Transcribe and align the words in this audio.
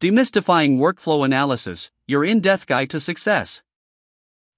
Demystifying 0.00 0.78
Workflow 0.78 1.26
Analysis 1.26 1.90
Your 2.06 2.24
in 2.24 2.40
depth 2.40 2.66
guide 2.66 2.88
to 2.88 2.98
success. 2.98 3.62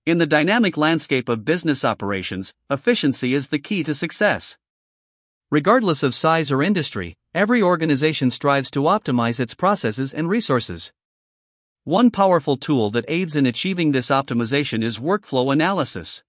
In 0.07 0.18
the 0.18 0.25
dynamic 0.25 0.76
landscape 0.76 1.29
of 1.29 1.45
business 1.45 1.84
operations, 1.84 2.54
efficiency 2.71 3.34
is 3.34 3.49
the 3.49 3.58
key 3.58 3.83
to 3.83 3.92
success. 3.92 4.57
Regardless 5.50 6.05
of 6.05 6.15
size 6.15 6.52
or 6.52 6.63
industry, 6.63 7.17
every 7.34 7.60
organization 7.60 8.30
strives 8.30 8.70
to 8.70 8.82
optimize 8.82 9.41
its 9.41 9.52
processes 9.52 10.14
and 10.14 10.29
resources. 10.29 10.93
One 11.83 12.13
powerful 12.13 12.57
tool 12.57 12.91
that 12.91 13.07
aids 13.09 13.35
in 13.35 13.45
achieving 13.45 13.91
this 13.91 14.11
optimization 14.11 14.85
is 14.85 15.01
workflow 15.01 15.53
analysis. 15.53 16.23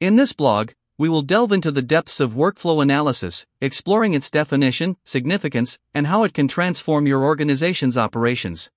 In 0.00 0.16
this 0.16 0.32
blog, 0.32 0.70
we 0.96 1.08
will 1.08 1.22
delve 1.22 1.50
into 1.50 1.72
the 1.72 1.82
depths 1.82 2.20
of 2.20 2.34
workflow 2.34 2.80
analysis, 2.80 3.46
exploring 3.60 4.14
its 4.14 4.30
definition, 4.30 4.96
significance, 5.02 5.78
and 5.92 6.06
how 6.06 6.22
it 6.22 6.32
can 6.32 6.46
transform 6.46 7.06
your 7.06 7.24
organization's 7.24 7.98
operations. 7.98 8.70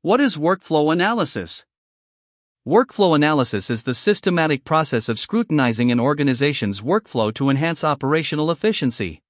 What 0.00 0.20
is 0.20 0.38
workflow 0.38 0.90
analysis? 0.90 1.66
Workflow 2.66 3.14
analysis 3.14 3.68
is 3.68 3.82
the 3.82 3.92
systematic 3.92 4.64
process 4.64 5.08
of 5.08 5.18
scrutinizing 5.18 5.92
an 5.92 6.00
organization's 6.00 6.80
workflow 6.80 7.32
to 7.34 7.50
enhance 7.50 7.84
operational 7.84 8.50
efficiency. 8.50 9.20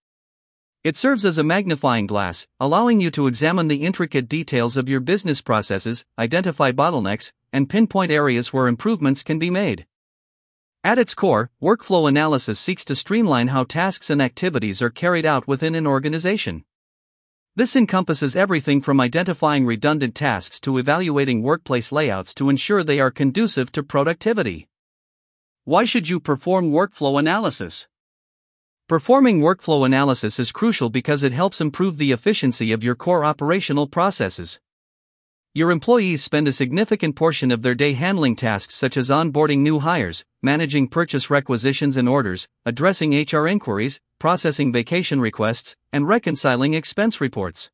It 0.84 0.94
serves 0.94 1.24
as 1.24 1.36
a 1.36 1.44
magnifying 1.44 2.06
glass, 2.06 2.46
allowing 2.60 3.00
you 3.00 3.10
to 3.10 3.26
examine 3.26 3.66
the 3.66 3.84
intricate 3.84 4.28
details 4.28 4.76
of 4.76 4.88
your 4.88 5.00
business 5.00 5.40
processes, 5.40 6.06
identify 6.16 6.70
bottlenecks, 6.70 7.32
and 7.52 7.68
pinpoint 7.68 8.12
areas 8.12 8.52
where 8.52 8.68
improvements 8.68 9.24
can 9.24 9.40
be 9.40 9.50
made. 9.50 9.86
At 10.84 10.98
its 10.98 11.12
core, 11.12 11.50
workflow 11.60 12.08
analysis 12.08 12.58
seeks 12.58 12.84
to 12.84 12.94
streamline 12.94 13.48
how 13.48 13.64
tasks 13.64 14.10
and 14.10 14.22
activities 14.22 14.80
are 14.80 14.90
carried 14.90 15.26
out 15.26 15.48
within 15.48 15.74
an 15.74 15.86
organization. 15.86 16.64
This 17.56 17.74
encompasses 17.74 18.36
everything 18.36 18.80
from 18.80 19.00
identifying 19.00 19.66
redundant 19.66 20.14
tasks 20.14 20.60
to 20.60 20.78
evaluating 20.78 21.42
workplace 21.42 21.90
layouts 21.90 22.32
to 22.34 22.48
ensure 22.48 22.84
they 22.84 23.00
are 23.00 23.10
conducive 23.10 23.72
to 23.72 23.82
productivity. 23.82 24.68
Why 25.64 25.84
should 25.84 26.08
you 26.08 26.20
perform 26.20 26.70
workflow 26.70 27.18
analysis? 27.18 27.88
Performing 28.88 29.40
workflow 29.40 29.84
analysis 29.84 30.38
is 30.38 30.52
crucial 30.52 30.88
because 30.88 31.24
it 31.24 31.32
helps 31.32 31.60
improve 31.60 31.98
the 31.98 32.12
efficiency 32.12 32.70
of 32.70 32.84
your 32.84 32.94
core 32.94 33.24
operational 33.24 33.88
processes. 33.88 34.60
Your 35.58 35.72
employees 35.72 36.22
spend 36.22 36.46
a 36.46 36.52
significant 36.52 37.16
portion 37.16 37.50
of 37.50 37.62
their 37.62 37.74
day 37.74 37.94
handling 37.94 38.36
tasks 38.36 38.76
such 38.76 38.96
as 38.96 39.10
onboarding 39.10 39.58
new 39.58 39.80
hires, 39.80 40.24
managing 40.40 40.86
purchase 40.86 41.30
requisitions 41.30 41.96
and 41.96 42.08
orders, 42.08 42.46
addressing 42.64 43.10
HR 43.12 43.48
inquiries, 43.48 43.98
processing 44.20 44.72
vacation 44.72 45.20
requests, 45.20 45.74
and 45.92 46.06
reconciling 46.06 46.74
expense 46.74 47.20
reports. 47.20 47.70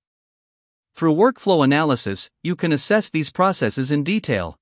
Through 0.95 1.15
workflow 1.15 1.63
analysis, 1.63 2.31
you 2.43 2.57
can 2.57 2.73
assess 2.73 3.11
these 3.11 3.29
processes 3.29 3.91
in 3.91 4.03
detail. 4.03 4.59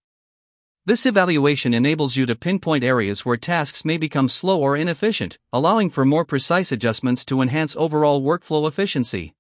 This 0.85 1.07
evaluation 1.07 1.73
enables 1.75 2.17
you 2.17 2.27
to 2.27 2.35
pinpoint 2.35 2.83
areas 2.83 3.25
where 3.25 3.37
tasks 3.37 3.85
may 3.85 3.99
become 3.99 4.29
slow 4.29 4.61
or 4.61 4.77
inefficient, 4.77 5.39
allowing 5.53 5.91
for 5.91 6.05
more 6.05 6.25
precise 6.25 6.73
adjustments 6.73 7.25
to 7.27 7.41
enhance 7.41 7.77
overall 7.77 8.21
workflow 8.21 8.67
efficiency. 8.67 9.33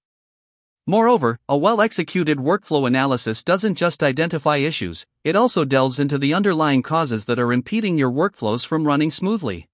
Moreover, 0.87 1.39
a 1.49 1.57
well 1.57 1.81
executed 1.81 2.39
workflow 2.39 2.89
analysis 2.89 3.45
doesn't 3.45 3.77
just 3.77 4.03
identify 4.03 4.57
issues, 4.57 5.07
it 5.23 5.37
also 5.37 5.65
delves 5.65 6.01
into 6.01 6.19
the 6.19 6.35
underlying 6.35 6.83
causes 6.83 7.27
that 7.27 7.39
are 7.39 7.53
impeding 7.53 7.97
your 7.97 8.11
workflows 8.11 8.67
from 8.67 8.85
running 8.85 9.11
smoothly. 9.11 9.69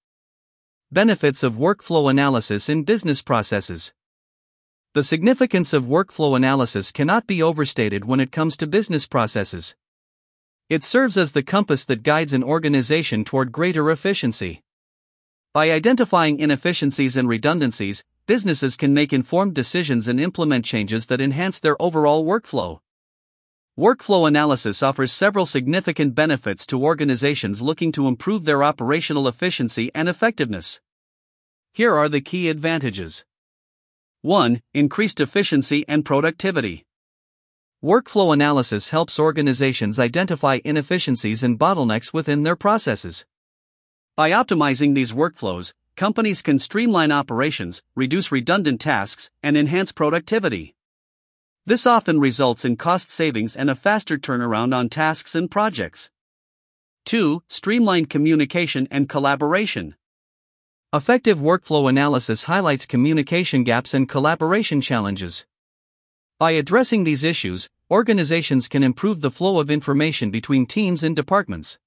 Benefits 0.92 1.42
of 1.42 1.55
workflow 1.55 2.11
analysis 2.11 2.69
in 2.69 2.84
business 2.84 3.23
processes. 3.23 3.95
The 4.92 5.03
significance 5.03 5.73
of 5.73 5.86
workflow 5.86 6.36
analysis 6.36 6.92
cannot 6.92 7.27
be 7.27 7.42
overstated 7.42 8.05
when 8.05 8.20
it 8.20 8.31
comes 8.31 8.59
to 8.59 8.67
business 8.67 9.06
processes. 9.06 9.75
It 10.69 10.84
serves 10.84 11.17
as 11.17 11.33
the 11.33 11.42
compass 11.42 11.86
that 11.86 12.03
guides 12.03 12.34
an 12.34 12.45
organization 12.45 13.25
toward 13.25 13.51
greater 13.51 13.91
efficiency. 13.91 14.61
By 15.55 15.70
identifying 15.70 16.39
inefficiencies 16.39 17.17
and 17.17 17.27
redundancies, 17.27 18.05
businesses 18.28 18.77
can 18.77 18.92
make 18.92 19.11
informed 19.11 19.55
decisions 19.55 20.06
and 20.06 20.20
implement 20.20 20.62
changes 20.62 21.06
that 21.06 21.20
enhance 21.20 21.58
their 21.58 21.80
overall 21.80 22.27
workflow. 22.27 22.78
Workflow 23.78 24.28
analysis 24.28 24.83
offers 24.83 25.12
several 25.12 25.46
significant 25.46 26.14
benefits 26.14 26.67
to 26.67 26.84
organizations 26.84 27.62
looking 27.62 27.90
to 27.92 28.06
improve 28.06 28.44
their 28.44 28.62
operational 28.62 29.28
efficiency 29.28 29.90
and 29.94 30.11
effectiveness. 30.11 30.78
Here 31.72 31.94
are 31.94 32.11
the 32.11 32.20
key 32.20 32.50
advantages 32.50 33.24
1. 34.20 34.61
Increased 34.74 35.20
efficiency 35.20 35.86
and 35.88 36.05
productivity. 36.05 36.84
Workflow 37.83 38.34
analysis 38.34 38.90
helps 38.90 39.18
organizations 39.18 39.98
identify 39.98 40.58
inefficiencies 40.67 41.42
and 41.42 41.58
bottlenecks 41.58 42.12
within 42.12 42.42
their 42.42 42.56
processes. 42.56 43.24
By 44.17 44.33
optimizing 44.33 44.94
these 44.94 45.12
workflows, 45.12 45.72
companies 45.98 46.42
can 46.42 46.61
streamline 46.61 47.11
operations, 47.11 47.83
reduce 47.97 48.31
redundant 48.31 48.81
tasks, 48.81 49.31
and 49.42 49.57
enhance 49.57 49.91
productivity. 49.91 50.77
This 51.67 51.86
often 51.86 52.20
results 52.20 52.64
in 52.64 52.77
cost 52.77 53.11
savings 53.11 53.57
and 53.57 53.69
a 53.69 53.75
faster 53.75 54.17
turnaround 54.17 54.73
on 54.73 54.89
tasks 54.89 55.35
and 55.35 55.51
projects. 55.51 56.09
2. 57.07 57.42
Streamline 57.48 58.07
communication 58.07 58.86
and 58.92 59.09
collaboration. 59.09 59.97
Effective 60.95 61.39
workflow 61.39 61.89
analysis 61.89 62.45
highlights 62.45 62.86
communication 62.86 63.65
gaps 63.65 63.92
and 63.92 64.09
collaboration 64.09 64.80
challenges. 64.80 65.47
By 66.39 66.53
addressing 66.53 67.03
these 67.03 67.25
issues, 67.25 67.69
organizations 67.91 68.69
can 68.69 68.85
improve 68.85 69.20
the 69.20 69.33
flow 69.33 69.59
of 69.59 69.69
information 69.69 70.30
between 70.30 70.65
teams 70.65 71.03
and 71.03 71.17
departments. 71.17 71.80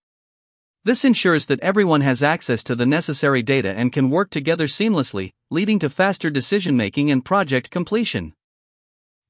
This 0.84 1.06
ensures 1.06 1.46
that 1.46 1.60
everyone 1.60 2.02
has 2.02 2.24
access 2.24 2.64
to 2.64 2.74
the 2.74 2.88
necessary 2.88 3.44
data 3.44 3.70
and 3.70 3.94
can 3.94 4.10
work 4.10 4.32
together 4.32 4.66
seamlessly, 4.66 5.34
leading 5.52 5.78
to 5.78 5.92
faster 5.92 6.32
decision 6.32 6.76
making 6.76 7.12
and 7.12 7.24
project 7.24 7.70
completion. 7.70 8.34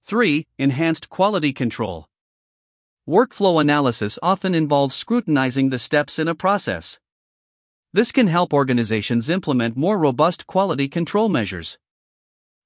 3. 0.05 0.47
Enhanced 0.57 1.09
quality 1.09 1.51
control. 1.51 2.07
Workflow 3.05 3.59
analysis 3.59 4.17
often 4.23 4.55
involves 4.55 4.95
scrutinizing 4.95 5.71
the 5.71 5.79
steps 5.79 6.19
in 6.19 6.29
a 6.29 6.35
process. 6.35 7.01
This 7.91 8.13
can 8.13 8.27
help 8.27 8.53
organizations 8.53 9.29
implement 9.29 9.75
more 9.75 9.99
robust 9.99 10.47
quality 10.47 10.87
control 10.87 11.27
measures. 11.27 11.77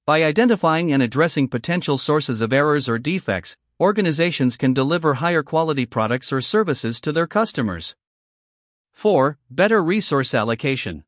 By 0.06 0.22
identifying 0.22 0.92
and 0.92 1.02
addressing 1.02 1.48
potential 1.48 1.98
sources 1.98 2.40
of 2.40 2.52
errors 2.52 2.88
or 2.88 2.98
defects, 2.98 3.56
organizations 3.80 4.56
can 4.56 4.72
deliver 4.72 5.14
higher 5.14 5.42
quality 5.42 5.86
products 5.86 6.32
or 6.32 6.40
services 6.40 7.00
to 7.00 7.10
their 7.10 7.26
customers. 7.26 7.96
4. 8.96 9.36
Better 9.50 9.82
resource 9.82 10.32
allocation. 10.32 11.04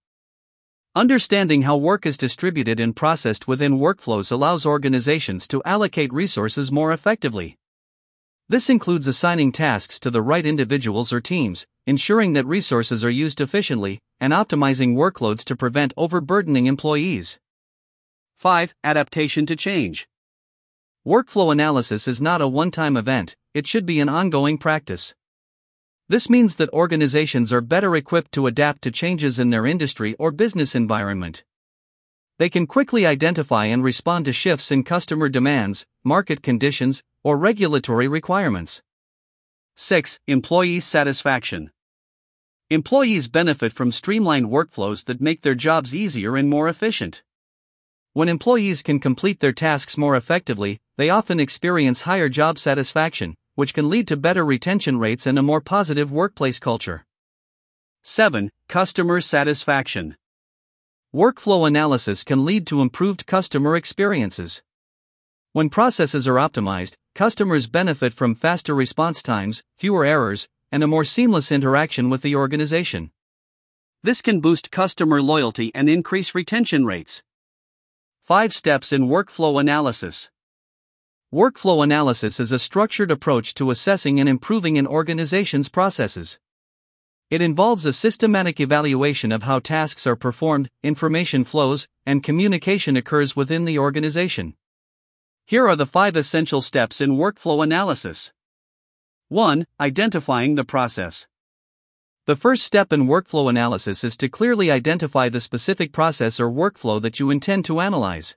Understanding 0.95 1.63
how 1.63 1.79
work 1.79 2.05
is 2.05 2.19
distributed 2.19 2.79
and 2.81 2.95
processed 2.95 3.49
within 3.49 3.79
workflows 3.79 4.31
allows 4.31 4.67
organizations 4.67 5.49
to 5.49 5.63
allocate 5.65 6.13
resources 6.13 6.71
more 6.71 6.93
effectively. 6.93 7.57
This 8.47 8.69
includes 8.69 9.07
assigning 9.07 9.53
tasks 9.53 9.99
to 10.01 10.11
the 10.11 10.21
right 10.21 10.45
individuals 10.45 11.15
or 11.15 11.23
teams, 11.23 11.67
ensuring 11.87 12.35
that 12.35 12.45
resources 12.45 13.03
are 13.07 13.11
used 13.11 13.41
efficiently, 13.41 14.01
and 14.21 14.35
optimizing 14.35 14.95
workloads 14.95 15.43
to 15.45 15.57
prevent 15.57 15.95
overburdening 15.97 16.67
employees. 16.67 17.39
5. 18.37 18.75
Adaptation 18.85 19.47
to 19.47 19.57
change. 19.57 20.07
Workflow 21.07 21.51
analysis 21.51 22.07
is 22.07 22.21
not 22.21 22.43
a 22.43 22.49
one 22.49 22.71
time 22.71 22.99
event, 22.99 23.35
it 23.55 23.67
should 23.67 23.87
be 23.87 23.99
an 23.99 24.11
ongoing 24.11 24.59
practice. 24.59 25.15
This 26.11 26.31
means 26.31 26.57
that 26.57 26.71
organizations 26.73 27.53
are 27.53 27.61
better 27.61 27.95
equipped 27.95 28.33
to 28.33 28.47
adapt 28.47 28.81
to 28.83 28.91
changes 28.91 29.39
in 29.39 29.51
their 29.51 29.67
industry 29.67 30.15
or 30.19 30.31
business 30.31 30.75
environment. 30.75 31.45
They 32.39 32.49
can 32.49 32.67
quickly 32.67 33.05
identify 33.05 33.67
and 33.67 33.85
respond 33.85 34.25
to 34.25 34.33
shifts 34.33 34.71
in 34.71 34.85
customer 34.85 35.29
demands, 35.29 35.87
market 36.05 36.43
conditions, 36.43 37.03
or 37.23 37.37
regulatory 37.37 38.09
requirements. 38.09 38.81
6. 39.77 40.19
Employee 40.27 40.81
satisfaction. 40.81 41.73
Employees 42.71 43.29
benefit 43.29 43.75
from 43.75 43.93
streamlined 43.93 44.47
workflows 44.47 45.05
that 45.05 45.21
make 45.21 45.43
their 45.43 45.55
jobs 45.55 45.95
easier 45.95 46.37
and 46.37 46.49
more 46.49 46.71
efficient. 46.71 47.23
When 48.15 48.31
employees 48.31 48.83
can 48.83 48.99
complete 48.99 49.41
their 49.41 49.53
tasks 49.53 49.99
more 49.99 50.17
effectively, 50.17 50.81
they 50.97 51.11
often 51.11 51.39
experience 51.39 52.03
higher 52.03 52.31
job 52.31 52.59
satisfaction, 52.59 53.37
which 53.59 53.75
can 53.75 53.91
lead 53.91 54.07
to 54.07 54.17
better 54.17 54.45
retention 54.45 55.01
rates 55.01 55.27
and 55.27 55.37
a 55.37 55.43
more 55.43 55.61
positive 55.61 56.13
workplace 56.13 56.61
culture. 56.61 57.05
7. 58.05 58.53
Customer 58.69 59.21
satisfaction. 59.21 60.17
Workflow 61.13 61.67
analysis 61.67 62.23
can 62.23 62.45
lead 62.45 62.69
to 62.69 62.81
improved 62.81 63.27
customer 63.27 63.75
experiences. 63.75 64.63
When 65.55 65.71
processes 65.71 66.29
are 66.29 66.35
optimized, 66.35 66.95
customers 67.17 67.67
benefit 67.67 68.15
from 68.15 68.37
faster 68.37 68.77
response 68.77 69.25
times, 69.25 69.65
fewer 69.77 70.05
errors, 70.05 70.47
and 70.71 70.85
a 70.85 70.87
more 70.87 71.05
seamless 71.05 71.51
interaction 71.51 72.09
with 72.09 72.23
the 72.23 72.37
organization. 72.37 73.11
This 74.05 74.23
can 74.23 74.39
boost 74.39 74.71
customer 74.71 75.21
loyalty 75.21 75.73
and 75.75 75.91
increase 75.91 76.33
retention 76.33 76.87
rates. 76.87 77.25
5 78.23 78.55
Steps 78.55 78.93
in 78.93 79.09
Workflow 79.09 79.61
Analysis 79.61 80.31
Workflow 81.33 81.85
analysis 81.85 82.41
is 82.41 82.53
a 82.53 82.59
structured 82.59 83.11
approach 83.11 83.53
to 83.53 83.71
assessing 83.71 84.19
and 84.19 84.27
improving 84.27 84.79
an 84.79 84.87
organization's 84.87 85.69
processes. 85.69 86.39
It 87.29 87.43
involves 87.43 87.85
a 87.85 87.93
systematic 87.93 88.61
evaluation 88.61 89.31
of 89.31 89.43
how 89.43 89.59
tasks 89.59 90.07
are 90.07 90.17
performed, 90.17 90.71
information 90.83 91.45
flows, 91.45 91.87
and 92.07 92.23
communication 92.23 92.97
occurs 92.97 93.37
within 93.37 93.67
the 93.67 93.79
organization. 93.79 94.55
Here 95.45 95.69
are 95.69 95.77
the 95.77 95.85
five 95.85 96.17
essential 96.17 96.63
steps 96.63 96.99
in 96.99 97.19
workflow 97.19 97.63
analysis. 97.63 98.33
1. 99.29 99.67
Identifying 99.79 100.55
the 100.55 100.65
process. 100.65 101.29
The 102.25 102.37
first 102.37 102.63
step 102.63 102.91
in 102.91 103.07
workflow 103.07 103.51
analysis 103.51 104.03
is 104.03 104.17
to 104.17 104.31
clearly 104.31 104.71
identify 104.71 105.29
the 105.29 105.41
specific 105.41 105.93
process 105.93 106.41
or 106.41 106.51
workflow 106.51 107.03
that 107.03 107.21
you 107.21 107.29
intend 107.29 107.67
to 107.67 107.81
analyze. 107.81 108.35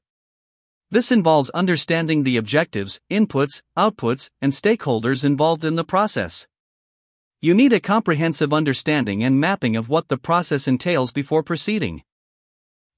This 0.91 1.09
involves 1.09 1.49
understanding 1.51 2.23
the 2.23 2.35
objectives, 2.35 2.99
inputs, 3.09 3.61
outputs, 3.77 4.29
and 4.41 4.51
stakeholders 4.51 5.23
involved 5.23 5.63
in 5.63 5.77
the 5.77 5.85
process. 5.85 6.47
You 7.39 7.53
need 7.53 7.71
a 7.71 7.79
comprehensive 7.79 8.51
understanding 8.51 9.23
and 9.23 9.39
mapping 9.39 9.77
of 9.77 9.87
what 9.87 10.09
the 10.09 10.17
process 10.17 10.67
entails 10.67 11.13
before 11.13 11.43
proceeding. 11.43 12.03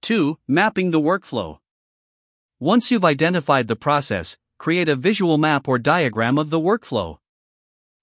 2. 0.02 0.40
Mapping 0.48 0.90
the 0.90 1.00
workflow. 1.00 1.60
Once 2.60 2.90
you've 2.90 3.06
identified 3.06 3.68
the 3.68 3.76
process, 3.76 4.38
create 4.58 4.90
a 4.90 4.96
visual 4.96 5.38
map 5.38 5.68
or 5.68 5.78
diagram 5.78 6.40
of 6.40 6.50
the 6.50 6.60
workflow. 6.60 7.20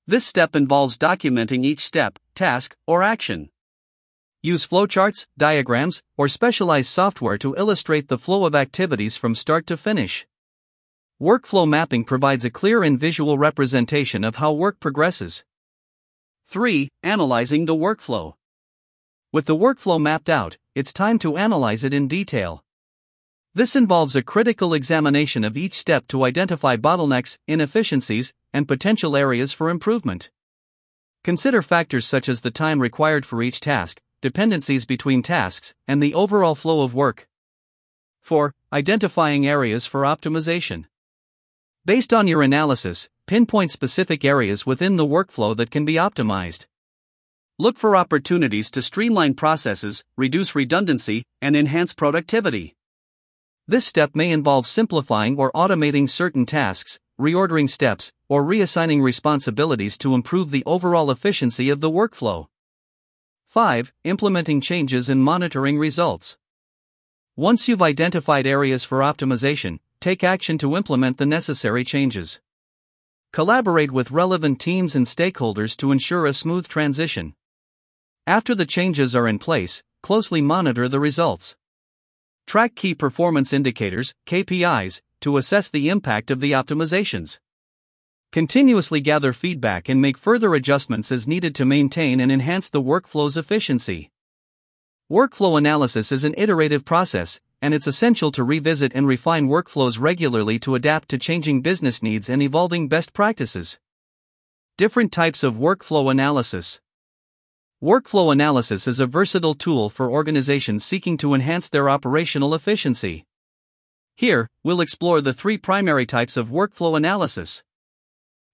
This 0.06 0.24
step 0.24 0.54
involves 0.54 0.96
documenting 0.96 1.64
each 1.64 1.84
step, 1.84 2.16
task, 2.36 2.76
or 2.86 3.02
action. 3.02 3.50
Use 4.42 4.66
flowcharts, 4.66 5.26
diagrams, 5.36 6.02
or 6.16 6.26
specialized 6.26 6.88
software 6.88 7.36
to 7.36 7.54
illustrate 7.56 8.08
the 8.08 8.16
flow 8.16 8.46
of 8.46 8.54
activities 8.54 9.14
from 9.14 9.34
start 9.34 9.66
to 9.66 9.76
finish. 9.76 10.26
Workflow 11.20 11.68
mapping 11.68 12.04
provides 12.04 12.46
a 12.46 12.50
clear 12.50 12.82
and 12.82 12.98
visual 12.98 13.36
representation 13.36 14.24
of 14.24 14.36
how 14.36 14.54
work 14.54 14.80
progresses. 14.80 15.44
3. 16.46 16.88
Analyzing 17.02 17.66
the 17.66 17.74
workflow. 17.74 18.32
With 19.30 19.44
the 19.44 19.54
workflow 19.54 20.00
mapped 20.00 20.30
out, 20.30 20.56
it's 20.74 20.94
time 20.94 21.18
to 21.18 21.36
analyze 21.36 21.84
it 21.84 21.92
in 21.92 22.08
detail. 22.08 22.64
This 23.54 23.76
involves 23.76 24.16
a 24.16 24.22
critical 24.22 24.72
examination 24.72 25.44
of 25.44 25.58
each 25.58 25.74
step 25.74 26.06
to 26.08 26.24
identify 26.24 26.78
bottlenecks, 26.78 27.36
inefficiencies, 27.46 28.32
and 28.54 28.66
potential 28.66 29.18
areas 29.18 29.52
for 29.52 29.68
improvement. 29.68 30.30
Consider 31.24 31.60
factors 31.60 32.06
such 32.06 32.26
as 32.26 32.40
the 32.40 32.50
time 32.50 32.80
required 32.80 33.26
for 33.26 33.42
each 33.42 33.60
task, 33.60 34.00
dependencies 34.20 34.84
between 34.84 35.22
tasks, 35.22 35.74
and 35.88 36.02
the 36.02 36.14
overall 36.14 36.54
flow 36.54 36.82
of 36.82 36.94
work. 36.94 37.26
4. 38.20 38.54
Identifying 38.72 39.46
areas 39.46 39.86
for 39.86 40.02
optimization. 40.02 40.84
Based 41.86 42.12
on 42.12 42.28
your 42.28 42.42
analysis, 42.42 43.08
pinpoint 43.26 43.70
specific 43.70 44.24
areas 44.24 44.66
within 44.66 44.96
the 44.96 45.06
workflow 45.06 45.56
that 45.56 45.70
can 45.70 45.86
be 45.86 45.94
optimized. 45.94 46.66
Look 47.58 47.78
for 47.78 47.96
opportunities 47.96 48.70
to 48.72 48.82
streamline 48.82 49.34
processes, 49.34 50.04
reduce 50.16 50.54
redundancy, 50.54 51.24
and 51.40 51.56
enhance 51.56 51.94
productivity. 51.94 52.74
This 53.66 53.86
step 53.86 54.14
may 54.14 54.30
involve 54.30 54.66
simplifying 54.66 55.38
or 55.38 55.50
automating 55.52 56.08
certain 56.08 56.44
tasks, 56.44 56.98
reordering 57.18 57.70
steps, 57.70 58.12
or 58.28 58.44
reassigning 58.44 59.00
responsibilities 59.02 59.96
to 59.98 60.14
improve 60.14 60.50
the 60.50 60.64
overall 60.66 61.10
efficiency 61.10 61.70
of 61.70 61.80
the 61.80 61.90
workflow. 61.90 62.49
5. 63.50 63.92
Implementing 64.04 64.60
changes 64.60 65.10
and 65.10 65.24
monitoring 65.24 65.76
results. 65.76 66.38
Once 67.34 67.66
you've 67.66 67.82
identified 67.82 68.46
areas 68.46 68.84
for 68.84 69.00
optimization, 69.00 69.80
take 70.00 70.22
action 70.22 70.56
to 70.56 70.76
implement 70.76 71.18
the 71.18 71.26
necessary 71.26 71.82
changes. 71.82 72.40
Collaborate 73.32 73.90
with 73.90 74.12
relevant 74.12 74.60
teams 74.60 74.94
and 74.94 75.04
stakeholders 75.04 75.76
to 75.78 75.90
ensure 75.90 76.26
a 76.26 76.32
smooth 76.32 76.68
transition. 76.68 77.34
After 78.24 78.54
the 78.54 78.66
changes 78.66 79.16
are 79.16 79.26
in 79.26 79.40
place, 79.40 79.82
closely 80.00 80.40
monitor 80.40 80.88
the 80.88 81.00
results. 81.00 81.56
Track 82.46 82.76
key 82.76 82.94
performance 82.94 83.52
indicators, 83.52 84.14
KPIs, 84.28 85.00
to 85.22 85.36
assess 85.36 85.68
the 85.68 85.88
impact 85.88 86.30
of 86.30 86.38
the 86.38 86.52
optimizations. 86.52 87.40
Continuously 88.32 89.00
gather 89.00 89.32
feedback 89.32 89.88
and 89.88 90.00
make 90.00 90.16
further 90.16 90.54
adjustments 90.54 91.10
as 91.10 91.26
needed 91.26 91.52
to 91.52 91.64
maintain 91.64 92.20
and 92.20 92.30
enhance 92.30 92.70
the 92.70 92.80
workflow's 92.80 93.36
efficiency. 93.36 94.08
Workflow 95.10 95.58
analysis 95.58 96.12
is 96.12 96.22
an 96.22 96.36
iterative 96.38 96.84
process, 96.84 97.40
and 97.60 97.74
it's 97.74 97.88
essential 97.88 98.30
to 98.30 98.44
revisit 98.44 98.92
and 98.94 99.08
refine 99.08 99.48
workflows 99.48 99.98
regularly 99.98 100.60
to 100.60 100.76
adapt 100.76 101.08
to 101.08 101.18
changing 101.18 101.60
business 101.60 102.04
needs 102.04 102.30
and 102.30 102.40
evolving 102.40 102.86
best 102.86 103.12
practices. 103.12 103.80
Different 104.78 105.10
types 105.10 105.42
of 105.42 105.56
workflow 105.56 106.08
analysis. 106.08 106.80
Workflow 107.82 108.30
analysis 108.30 108.86
is 108.86 109.00
a 109.00 109.06
versatile 109.06 109.54
tool 109.54 109.90
for 109.90 110.08
organizations 110.08 110.84
seeking 110.84 111.16
to 111.16 111.34
enhance 111.34 111.68
their 111.68 111.90
operational 111.90 112.54
efficiency. 112.54 113.24
Here, 114.14 114.48
we'll 114.62 114.80
explore 114.80 115.20
the 115.20 115.34
three 115.34 115.58
primary 115.58 116.06
types 116.06 116.36
of 116.36 116.50
workflow 116.50 116.96
analysis. 116.96 117.64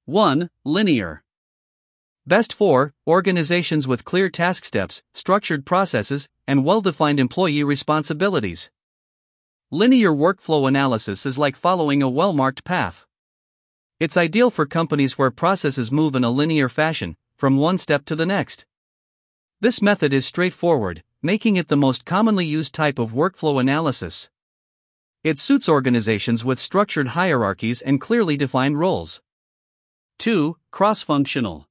1. 0.09 0.51
Linear. 0.65 1.25
Best 2.25 2.53
for 2.53 2.95
organizations 3.09 3.89
with 3.89 4.05
clear 4.05 4.31
task 4.31 4.65
steps, 4.65 5.03
structured 5.13 5.67
processes, 5.67 6.29
and 6.47 6.65
well 6.65 6.81
defined 6.81 7.19
employee 7.19 7.65
responsibilities. 7.65 8.71
Linear 9.73 10.13
workflow 10.13 10.69
analysis 10.69 11.27
is 11.27 11.39
like 11.39 11.57
following 11.57 12.03
a 12.03 12.09
well 12.09 12.33
marked 12.33 12.63
path. 12.63 13.05
It's 13.99 14.17
ideal 14.17 14.49
for 14.49 14.65
companies 14.65 15.19
where 15.19 15.33
processes 15.33 15.91
move 15.91 16.15
in 16.15 16.23
a 16.23 16.31
linear 16.31 16.69
fashion, 16.69 17.17
from 17.37 17.57
one 17.57 17.77
step 17.77 18.05
to 18.05 18.15
the 18.15 18.27
next. 18.27 18.65
This 19.61 19.83
method 19.83 20.13
is 20.13 20.25
straightforward, 20.25 21.03
making 21.21 21.57
it 21.57 21.67
the 21.67 21.77
most 21.77 22.05
commonly 22.05 22.47
used 22.47 22.73
type 22.73 23.01
of 23.01 23.11
workflow 23.11 23.61
analysis. 23.61 24.31
It 25.25 25.41
suits 25.41 25.69
organizations 25.69 26.45
with 26.45 26.61
structured 26.61 27.09
hierarchies 27.09 27.83
and 27.83 28.01
clearly 28.01 28.37
defined 28.37 28.79
roles. 28.79 29.21
2. 30.19 30.57
Cross 30.71 31.03
functional. 31.03 31.67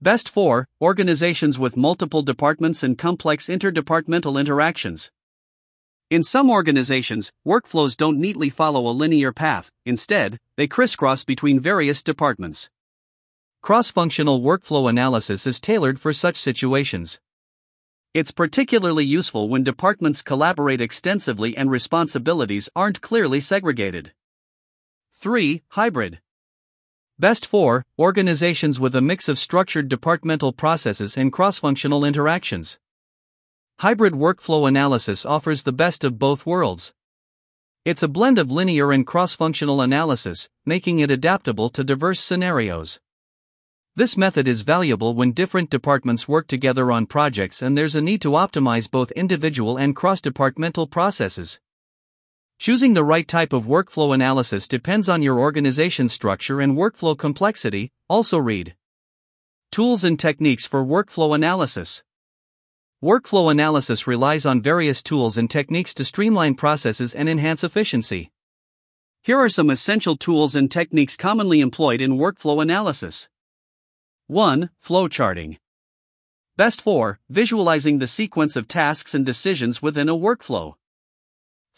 Best 0.00 0.28
for 0.28 0.66
organizations 0.80 1.58
with 1.58 1.76
multiple 1.76 2.22
departments 2.22 2.82
and 2.82 2.96
complex 2.96 3.48
interdepartmental 3.48 4.38
interactions. 4.40 5.10
In 6.10 6.22
some 6.22 6.50
organizations, 6.50 7.30
workflows 7.46 7.96
don't 7.96 8.18
neatly 8.18 8.50
follow 8.50 8.86
a 8.88 8.92
linear 8.94 9.32
path, 9.32 9.70
instead, 9.84 10.38
they 10.56 10.66
crisscross 10.66 11.24
between 11.24 11.60
various 11.60 12.02
departments. 12.02 12.70
Cross 13.62 13.90
functional 13.90 14.40
workflow 14.40 14.88
analysis 14.88 15.46
is 15.46 15.60
tailored 15.60 16.00
for 16.00 16.12
such 16.12 16.36
situations. 16.36 17.20
It's 18.14 18.30
particularly 18.30 19.04
useful 19.04 19.48
when 19.48 19.62
departments 19.62 20.22
collaborate 20.22 20.80
extensively 20.80 21.56
and 21.56 21.70
responsibilities 21.70 22.68
aren't 22.74 23.00
clearly 23.00 23.40
segregated. 23.40 24.12
3. 25.14 25.62
Hybrid. 25.68 26.20
Best 27.20 27.44
for 27.44 27.84
organizations 27.98 28.80
with 28.80 28.96
a 28.96 29.02
mix 29.02 29.28
of 29.28 29.38
structured 29.38 29.90
departmental 29.90 30.54
processes 30.54 31.18
and 31.18 31.30
cross 31.30 31.58
functional 31.58 32.02
interactions. 32.02 32.78
Hybrid 33.80 34.14
workflow 34.14 34.66
analysis 34.66 35.26
offers 35.26 35.64
the 35.64 35.72
best 35.74 36.02
of 36.02 36.18
both 36.18 36.46
worlds. 36.46 36.94
It's 37.84 38.02
a 38.02 38.08
blend 38.08 38.38
of 38.38 38.50
linear 38.50 38.90
and 38.90 39.06
cross 39.06 39.34
functional 39.34 39.82
analysis, 39.82 40.48
making 40.64 41.00
it 41.00 41.10
adaptable 41.10 41.68
to 41.68 41.84
diverse 41.84 42.20
scenarios. 42.20 43.00
This 43.94 44.16
method 44.16 44.48
is 44.48 44.62
valuable 44.62 45.12
when 45.12 45.32
different 45.32 45.68
departments 45.68 46.26
work 46.26 46.46
together 46.46 46.90
on 46.90 47.04
projects 47.04 47.60
and 47.60 47.76
there's 47.76 47.94
a 47.94 48.00
need 48.00 48.22
to 48.22 48.30
optimize 48.30 48.90
both 48.90 49.10
individual 49.10 49.76
and 49.76 49.94
cross 49.94 50.22
departmental 50.22 50.86
processes. 50.86 51.60
Choosing 52.60 52.92
the 52.92 53.04
right 53.04 53.26
type 53.26 53.54
of 53.54 53.64
workflow 53.64 54.12
analysis 54.12 54.68
depends 54.68 55.08
on 55.08 55.22
your 55.22 55.40
organization 55.40 56.10
structure 56.10 56.60
and 56.60 56.76
workflow 56.76 57.16
complexity. 57.16 57.90
Also, 58.06 58.36
read 58.36 58.74
Tools 59.72 60.04
and 60.04 60.20
Techniques 60.20 60.66
for 60.66 60.84
Workflow 60.84 61.34
Analysis. 61.34 62.02
Workflow 63.02 63.50
analysis 63.50 64.06
relies 64.06 64.44
on 64.44 64.60
various 64.60 65.02
tools 65.02 65.38
and 65.38 65.48
techniques 65.50 65.94
to 65.94 66.04
streamline 66.04 66.54
processes 66.54 67.14
and 67.14 67.30
enhance 67.30 67.64
efficiency. 67.64 68.30
Here 69.22 69.38
are 69.38 69.48
some 69.48 69.70
essential 69.70 70.18
tools 70.18 70.54
and 70.54 70.70
techniques 70.70 71.16
commonly 71.16 71.62
employed 71.62 72.02
in 72.02 72.18
workflow 72.18 72.60
analysis. 72.60 73.30
1. 74.26 74.68
Flowcharting. 74.84 75.56
Best 76.58 76.82
for 76.82 77.20
visualizing 77.30 78.00
the 78.00 78.06
sequence 78.06 78.54
of 78.54 78.68
tasks 78.68 79.14
and 79.14 79.24
decisions 79.24 79.80
within 79.80 80.10
a 80.10 80.14
workflow. 80.14 80.74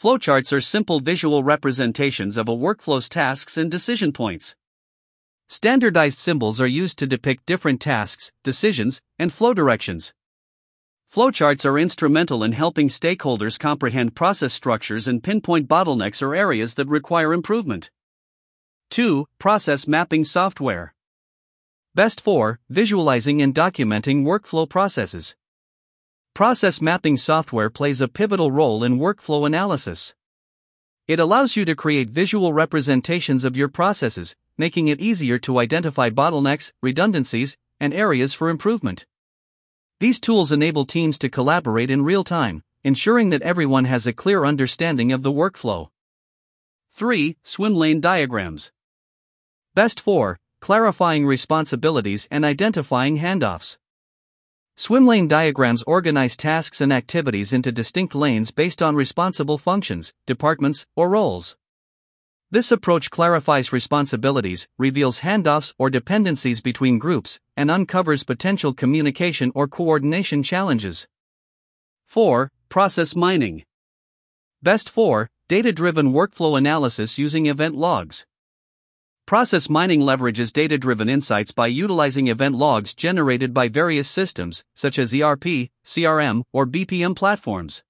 Flowcharts 0.03 0.53
are 0.53 0.61
simple 0.61 0.99
visual 0.99 1.45
representations 1.45 2.37
of 2.37 2.49
a 2.49 2.57
workflow's 2.57 3.09
tasks 3.09 3.57
and 3.57 3.71
decision 3.71 4.13
points. 4.13 4.57
Standardized 5.49 6.19
symbols 6.19 6.61
are 6.61 6.67
used 6.67 6.99
to 6.99 7.07
depict 7.07 7.47
different 7.47 7.81
tasks, 7.81 8.33
decisions, 8.43 9.01
and 9.17 9.33
flow 9.33 9.55
directions. 9.55 10.13
Flowcharts 11.15 11.65
are 11.65 11.79
instrumental 11.79 12.43
in 12.43 12.51
helping 12.51 12.89
stakeholders 12.89 13.61
comprehend 13.61 14.17
process 14.17 14.53
structures 14.53 15.07
and 15.07 15.23
pinpoint 15.23 15.69
bottlenecks 15.69 16.21
or 16.21 16.35
areas 16.35 16.75
that 16.75 16.89
require 16.89 17.33
improvement. 17.33 17.89
2. 18.91 19.29
Process 19.39 19.87
mapping 19.87 20.25
software. 20.25 20.95
Best 21.95 22.21
4. 22.21 22.59
Visualizing 22.69 23.41
and 23.41 23.55
documenting 23.55 24.25
workflow 24.25 24.69
processes. 24.69 25.37
Process 26.35 26.81
mapping 26.81 27.19
software 27.19 27.69
plays 27.69 28.01
a 28.01 28.09
pivotal 28.09 28.51
role 28.51 28.83
in 28.83 28.99
workflow 28.99 29.47
analysis. 29.47 30.15
It 31.07 31.21
allows 31.21 31.57
you 31.57 31.67
to 31.67 31.75
create 31.75 32.09
visual 32.09 32.55
representations 32.55 33.45
of 33.45 33.55
your 33.55 33.69
processes, 33.69 34.35
making 34.57 34.89
it 34.89 34.99
easier 34.99 35.39
to 35.41 35.59
identify 35.59 36.09
bottlenecks, 36.09 36.73
redundancies, 36.81 37.59
and 37.79 37.93
areas 37.93 38.33
for 38.33 38.49
improvement. 38.49 39.05
These 40.01 40.21
tools 40.21 40.51
enable 40.51 40.87
teams 40.87 41.19
to 41.19 41.29
collaborate 41.29 41.91
in 41.91 42.03
real 42.03 42.25
time, 42.25 42.63
ensuring 42.83 43.29
that 43.29 43.43
everyone 43.43 43.85
has 43.85 44.07
a 44.07 44.15
clear 44.15 44.47
understanding 44.47 45.13
of 45.13 45.23
the 45.23 45.33
workflow. 45.33 45.89
3. 46.93 47.37
Swim 47.43 47.75
lane 47.75 48.01
diagrams. 48.01 48.73
Best 49.75 50.01
4. 50.01 50.39
Clarifying 50.63 51.27
responsibilities 51.27 52.27
and 52.31 52.43
identifying 52.43 53.19
handoffs. 53.19 53.77
Swim 54.75 55.07
lane 55.07 55.29
diagrams 55.29 55.83
organize 55.83 56.35
tasks 56.35 56.81
and 56.81 56.93
activities 56.93 57.53
into 57.53 57.71
distinct 57.71 58.15
lanes 58.15 58.51
based 58.51 58.83
on 58.83 58.97
responsible 58.97 59.59
functions, 59.59 60.15
departments, 60.27 60.87
or 60.97 61.11
roles. 61.11 61.57
This 62.51 62.73
approach 62.73 63.11
clarifies 63.11 63.73
responsibilities, 63.73 64.67
reveals 64.79 65.21
handoffs 65.21 65.75
or 65.79 65.91
dependencies 65.91 66.63
between 66.63 66.99
groups, 66.99 67.39
and 67.57 67.71
uncovers 67.71 68.25
potential 68.25 68.73
communication 68.73 69.53
or 69.55 69.69
coordination 69.69 70.43
challenges. 70.43 71.07
4. 72.07 72.51
Process 72.71 73.15
mining. 73.15 73.65
Best 74.63 74.89
4. 74.89 75.29
Data 75.49 75.73
driven 75.73 76.13
workflow 76.13 76.57
analysis 76.57 77.19
using 77.19 77.47
event 77.47 77.75
logs. 77.75 78.25
Process 79.33 79.71
mining 79.71 80.01
leverages 80.01 80.53
data 80.53 80.77
driven 80.77 81.09
insights 81.09 81.53
by 81.53 81.67
utilizing 81.67 82.27
event 82.27 82.55
logs 82.55 82.95
generated 82.95 83.55
by 83.55 83.67
various 83.67 84.07
systems, 84.07 84.63
such 84.75 84.99
as 84.99 85.15
ERP, 85.15 85.71
CRM, 85.83 86.43
or 86.53 86.67
BPM 86.67 87.17
platforms. 87.17 87.83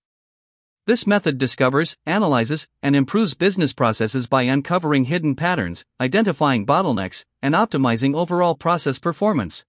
This 0.87 1.05
method 1.05 1.39
discovers, 1.39 1.97
analyzes, 2.07 2.69
and 2.81 2.95
improves 2.95 3.35
business 3.35 3.73
processes 3.73 4.29
by 4.29 4.43
uncovering 4.43 5.07
hidden 5.07 5.35
patterns, 5.35 5.85
identifying 6.01 6.65
bottlenecks, 6.65 7.25
and 7.43 7.57
optimizing 7.57 8.15
overall 8.15 8.55
process 8.55 9.01
performance. 9.01 9.65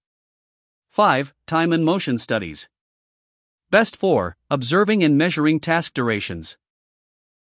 5. 0.91 1.33
Time 1.47 1.73
and 1.73 1.83
motion 1.83 2.19
studies. 2.19 2.69
Best 3.71 3.97
4. 3.97 4.37
Observing 4.51 5.03
and 5.03 5.17
measuring 5.17 5.59
task 5.59 5.95
durations. 5.95 6.55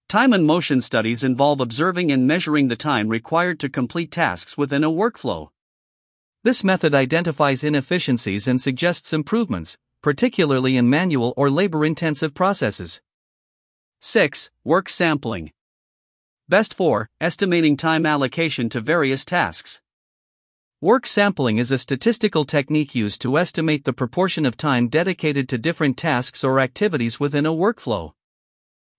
Time 0.09 0.33
and 0.33 0.47
motion 0.47 0.81
studies 0.81 1.25
involve 1.25 1.61
observing 1.61 2.13
and 2.13 2.29
measuring 2.29 2.69
the 2.69 2.77
time 2.77 3.09
required 3.09 3.59
to 3.59 3.69
complete 3.69 4.13
tasks 4.13 4.57
within 4.57 4.85
a 4.85 4.89
workflow. 4.89 5.49
This 6.45 6.63
method 6.63 6.95
identifies 6.95 7.65
inefficiencies 7.65 8.47
and 8.47 8.61
suggests 8.61 9.13
improvements, 9.13 9.77
particularly 10.03 10.77
in 10.77 10.89
manual 10.89 11.35
or 11.37 11.51
labor 11.51 11.85
intensive 11.85 12.35
processes. 12.35 13.01
6. 14.01 14.53
Work 14.63 14.89
sampling. 14.89 15.51
Best 16.49 16.73
4. 16.73 17.11
Estimating 17.21 17.77
time 17.77 18.07
allocation 18.07 18.69
to 18.69 18.81
various 18.81 19.25
tasks. 19.25 19.81
Work 20.81 21.09
sampling 21.09 21.59
is 21.59 21.73
a 21.73 21.79
statistical 21.79 22.45
technique 22.45 22.95
used 22.95 23.21
to 23.23 23.37
estimate 23.37 23.85
the 23.85 23.93
proportion 23.93 24.47
of 24.47 24.57
time 24.57 24.87
dedicated 24.87 25.49
to 25.49 25.59
different 25.59 25.97
tasks 25.97 26.45
or 26.45 26.61
activities 26.61 27.19
within 27.19 27.45
a 27.45 27.51
workflow. 27.51 28.13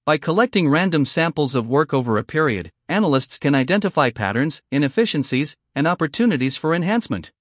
By 0.08 0.18
collecting 0.18 0.70
random 0.70 1.04
samples 1.04 1.54
of 1.54 1.68
work 1.68 1.94
over 1.94 2.18
a 2.18 2.24
period, 2.24 2.72
analysts 2.88 3.38
can 3.38 3.54
identify 3.54 4.10
patterns, 4.10 4.62
inefficiencies, 4.72 5.58
and 5.76 5.86
opportunities 5.86 6.56
for 6.56 6.74
enhancement. 6.74 7.34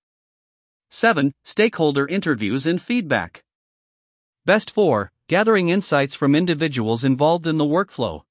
7. 0.90 1.32
Stakeholder 1.44 2.08
interviews 2.08 2.66
and 2.66 2.82
feedback. 2.82 3.44
Best 4.44 4.72
4. 4.72 5.12
Gathering 5.28 5.68
insights 5.68 6.16
from 6.16 6.34
individuals 6.34 7.04
involved 7.04 7.46
in 7.46 7.56
the 7.56 7.64
workflow. 7.64 8.22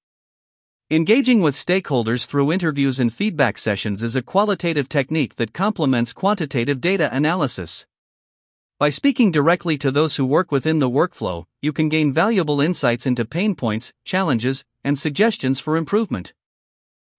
Engaging 0.91 1.39
with 1.39 1.55
stakeholders 1.55 2.25
through 2.25 2.51
interviews 2.51 2.99
and 2.99 3.13
feedback 3.13 3.57
sessions 3.57 4.03
is 4.03 4.17
a 4.17 4.21
qualitative 4.21 4.89
technique 4.89 5.37
that 5.37 5.53
complements 5.53 6.11
quantitative 6.11 6.81
data 6.81 7.09
analysis. 7.15 7.85
By 8.77 8.89
speaking 8.89 9.31
directly 9.31 9.77
to 9.77 9.89
those 9.89 10.17
who 10.17 10.25
work 10.25 10.51
within 10.51 10.79
the 10.79 10.89
workflow, 10.89 11.45
you 11.61 11.71
can 11.71 11.87
gain 11.87 12.11
valuable 12.11 12.59
insights 12.59 13.05
into 13.05 13.23
pain 13.23 13.55
points, 13.55 13.93
challenges, 14.03 14.65
and 14.83 14.99
suggestions 14.99 15.61
for 15.61 15.77
improvement. 15.77 16.33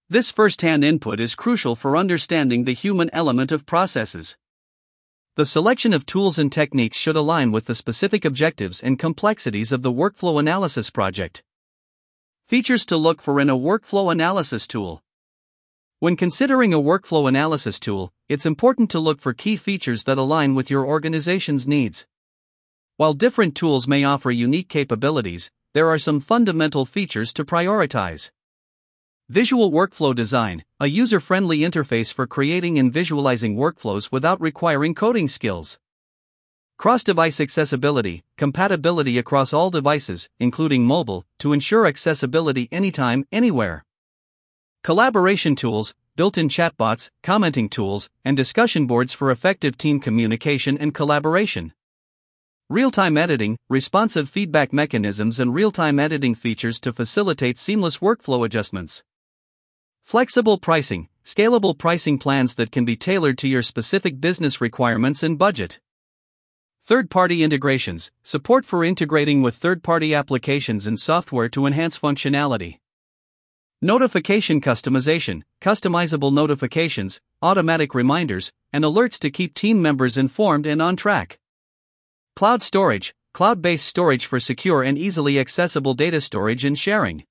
This 0.07 0.31
first 0.31 0.61
hand 0.61 0.85
input 0.85 1.19
is 1.19 1.35
crucial 1.35 1.75
for 1.75 1.97
understanding 1.97 2.65
the 2.65 2.75
human 2.75 3.09
element 3.11 3.53
of 3.53 3.65
processes. 3.65 4.37
The 5.37 5.47
selection 5.47 5.95
of 5.95 6.05
tools 6.05 6.39
and 6.39 6.53
techniques 6.53 6.99
should 6.99 7.17
align 7.17 7.53
with 7.53 7.65
the 7.65 7.75
specific 7.75 8.27
objectives 8.27 8.83
and 8.83 8.99
complexities 8.99 9.73
of 9.73 9.81
the 9.81 9.91
workflow 9.91 10.39
analysis 10.39 10.91
project. 10.91 11.43
Features 12.47 12.85
to 12.85 12.99
look 12.99 13.23
for 13.23 13.41
in 13.41 13.49
a 13.49 13.57
workflow 13.57 14.13
analysis 14.13 14.67
tool. 14.67 15.03
When 15.99 16.15
considering 16.15 16.75
a 16.75 16.77
workflow 16.79 17.27
analysis 17.27 17.81
tool, 17.81 18.13
it's 18.29 18.45
important 18.45 18.91
to 18.91 18.99
look 18.99 19.19
for 19.19 19.33
key 19.33 19.57
features 19.57 20.05
that 20.05 20.19
align 20.19 20.55
with 20.55 20.71
your 20.71 20.87
organization's 20.87 21.67
needs. 21.67 22.07
While 22.99 23.15
different 23.15 23.55
tools 23.55 23.89
may 23.89 24.05
offer 24.05 24.31
unique 24.31 24.69
capabilities, 24.69 25.51
there 25.73 25.89
are 25.89 25.97
some 25.97 26.21
fundamental 26.21 26.85
features 26.85 27.33
to 27.33 27.47
prioritize. 27.47 28.31
Visual 29.31 29.73
Workflow 29.73 30.15
Design, 30.15 30.65
a 30.79 30.87
user 30.87 31.19
friendly 31.19 31.61
interface 31.61 32.13
for 32.13 32.27
creating 32.27 32.79
and 32.79 32.93
visualizing 32.93 33.57
workflows 33.57 34.13
without 34.13 34.39
requiring 34.39 34.95
coding 34.95 35.29
skills. 35.29 35.79
Cross 36.77 37.05
device 37.05 37.41
accessibility, 37.41 38.23
compatibility 38.37 39.17
across 39.17 39.55
all 39.55 39.71
devices, 39.71 40.29
including 40.39 40.85
mobile, 40.85 41.25
to 41.39 41.55
ensure 41.55 41.87
accessibility 41.87 42.69
anytime, 42.71 43.25
anywhere. 43.33 43.86
Collaboration 44.87 45.57
tools, 45.57 45.97
built 46.15 46.39
in 46.39 46.49
chatbots, 46.49 47.11
commenting 47.21 47.69
tools, 47.69 48.09
and 48.25 48.37
discussion 48.37 48.87
boards 48.87 49.13
for 49.13 49.33
effective 49.33 49.77
team 49.77 49.99
communication 49.99 50.79
and 50.79 50.95
collaboration. 50.95 51.73
Real 52.71 52.93
time 52.93 53.17
editing, 53.17 53.59
responsive 53.69 54.31
feedback 54.31 54.73
mechanisms, 54.73 55.41
and 55.41 55.53
real 55.53 55.73
time 55.73 55.99
editing 55.99 56.37
features 56.37 56.79
to 56.79 56.93
facilitate 56.93 57.59
seamless 57.59 57.99
workflow 57.99 58.47
adjustments. 58.47 59.03
Flexible 60.05 60.57
pricing, 60.57 61.09
scalable 61.25 61.77
pricing 61.77 62.17
plans 62.17 62.55
that 62.55 62.71
can 62.71 62.85
be 62.85 62.95
tailored 62.95 63.39
to 63.39 63.49
your 63.49 63.63
specific 63.63 64.21
business 64.21 64.61
requirements 64.61 65.25
and 65.25 65.37
budget. 65.37 65.81
Third 66.85 67.11
party 67.11 67.43
integrations, 67.43 68.13
support 68.23 68.65
for 68.65 68.85
integrating 68.85 69.43
with 69.43 69.57
third 69.57 69.83
party 69.83 70.15
applications 70.15 70.87
and 70.87 70.97
software 70.97 71.49
to 71.49 71.67
enhance 71.67 71.99
functionality. 71.99 72.77
Notification 73.87 74.61
customization, 74.61 75.43
customizable 75.61 76.33
notifications, 76.33 77.21
automatic 77.41 77.95
reminders, 77.95 78.51
and 78.73 78.83
alerts 78.83 79.17
to 79.21 79.31
keep 79.31 79.55
team 79.55 79.81
members 79.81 80.17
informed 80.17 80.67
and 80.67 80.83
on 80.83 80.97
track. 80.97 81.39
Cloud 82.35 82.63
storage, 82.63 83.15
cloud 83.33 83.63
based 83.63 83.87
storage 83.87 84.27
for 84.27 84.41
secure 84.41 84.83
and 84.83 84.99
easily 84.99 85.39
accessible 85.39 85.95
data 85.95 86.21
storage 86.21 86.65
and 86.65 86.77
sharing. 86.77 87.23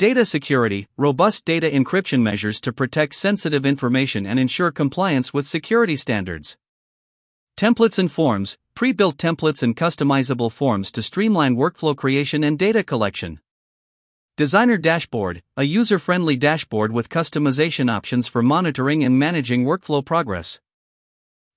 Data 0.00 0.24
security, 0.24 0.88
robust 0.96 1.44
data 1.44 1.70
encryption 1.70 2.22
measures 2.22 2.60
to 2.60 2.72
protect 2.72 3.14
sensitive 3.14 3.64
information 3.64 4.26
and 4.26 4.40
ensure 4.40 4.72
compliance 4.72 5.32
with 5.32 5.46
security 5.46 5.94
standards. 5.94 6.56
Templates 7.56 8.00
and 8.00 8.10
forms, 8.10 8.58
pre 8.74 8.90
built 8.90 9.16
templates 9.16 9.62
and 9.62 9.76
customizable 9.76 10.50
forms 10.50 10.90
to 10.90 11.02
streamline 11.02 11.54
workflow 11.54 11.96
creation 11.96 12.42
and 12.42 12.58
data 12.58 12.82
collection. 12.82 13.38
Designer 14.38 14.78
Dashboard, 14.78 15.42
a 15.58 15.64
user 15.64 15.98
friendly 15.98 16.38
dashboard 16.38 16.90
with 16.90 17.10
customization 17.10 17.90
options 17.90 18.26
for 18.26 18.42
monitoring 18.42 19.04
and 19.04 19.18
managing 19.18 19.66
workflow 19.66 20.02
progress. 20.02 20.58